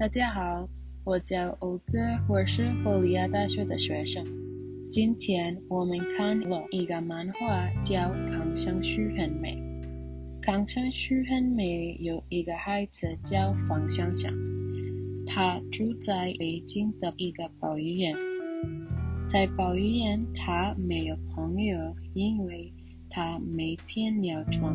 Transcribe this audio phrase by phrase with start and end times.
[0.00, 0.66] 大家好，
[1.04, 4.24] 我叫欧哥，我是佛利亚大学的学生。
[4.90, 9.54] 今天我们看了一个漫画，叫《康香树很美》。
[10.40, 14.32] 康香树很美，有一个孩子叫方香香，
[15.26, 18.16] 他住在北京的一个保育院。
[19.28, 22.72] 在保育院，他没有朋友，因为
[23.10, 24.74] 他每天尿床。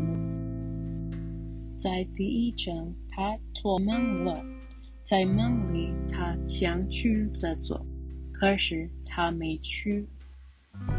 [1.79, 4.39] 在第一章，他做梦了，
[5.05, 7.79] 在梦里他想去厕所，
[8.33, 10.07] 可是他没去，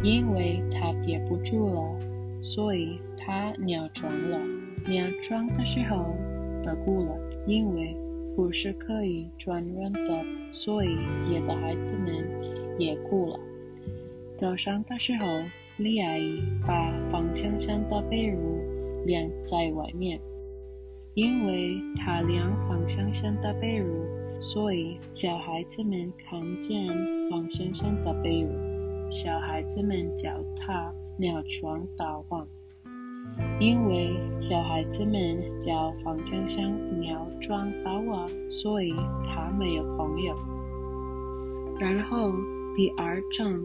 [0.00, 1.98] 因为他憋不住了，
[2.40, 4.38] 所以他尿床了。
[4.88, 6.14] 尿床的时候，
[6.62, 7.96] 他哭了，因为
[8.36, 10.96] 不是可以传染的，所以
[11.28, 12.14] 别的孩子们
[12.78, 13.40] 也哭了。
[14.36, 15.26] 早上的时候，
[15.78, 20.20] 李阿姨把方香香的被褥晾在外面。
[21.16, 26.86] 因为他晾方香香的被褥，所以小孩子们看见
[27.30, 32.46] 方香香的被褥，小孩子们叫他尿床大王。
[33.58, 38.92] 因为小孩子们叫方香香尿床大王，所以
[39.24, 40.34] 他没有朋友。
[41.80, 42.30] 然后
[42.74, 43.58] 第二章，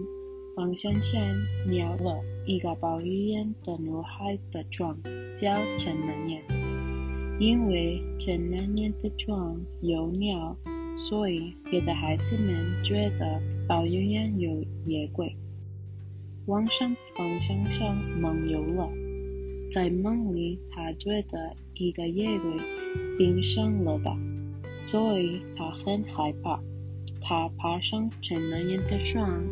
[0.55, 1.21] 方香香
[1.67, 4.97] 尿了一个保育园的女孩的床，
[5.35, 6.41] 叫陈南燕。
[7.41, 10.55] 因为陈南年的床有鸟，
[10.95, 15.35] 所以别的孩子们觉得保育园有野鬼。
[16.45, 18.87] 晚上方向上梦游了，
[19.71, 22.51] 在梦里他觉得一个野鬼
[23.17, 24.15] 盯上了他，
[24.83, 26.61] 所以他很害怕。
[27.23, 29.43] 他爬上陈南年的床，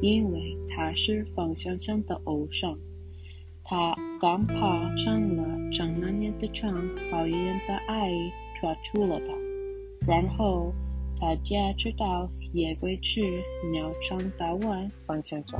[0.00, 2.74] 因为他是方向上的偶像。
[3.62, 6.72] 他刚爬上了上那年的床，
[7.10, 8.08] 保育员的爱
[8.54, 9.34] 抓住了他，
[10.06, 10.72] 然后
[11.20, 13.42] 大家知道野鬼去
[13.72, 15.58] 鸟巢大碗方向走。